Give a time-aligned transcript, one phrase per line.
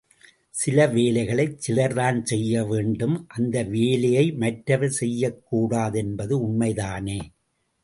[0.55, 7.19] சில வேலைகளைச் சிலர் தான் செய்யவேண்டும் அந்த வேலையை மற்றவர் செய்யக்கூடாது என்பது உண்மைதானே!